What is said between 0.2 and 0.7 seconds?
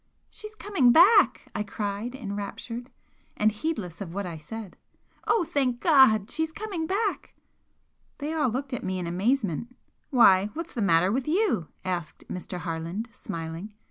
"She's